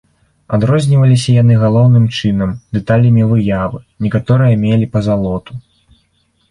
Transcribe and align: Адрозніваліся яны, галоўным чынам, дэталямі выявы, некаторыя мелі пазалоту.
Адрозніваліся 0.57 1.35
яны, 1.41 1.57
галоўным 1.65 2.05
чынам, 2.17 2.57
дэталямі 2.79 3.29
выявы, 3.33 3.79
некаторыя 4.09 4.53
мелі 4.67 4.85
пазалоту. 4.97 5.53